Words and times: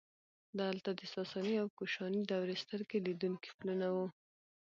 دلته 0.59 0.89
د 0.99 1.01
ساساني 1.13 1.55
او 1.61 1.67
کوشاني 1.77 2.21
دورې 2.31 2.55
سترګې 2.63 2.97
لیدونکي 3.07 3.49
پلونه 3.57 3.87
وو 3.95 4.07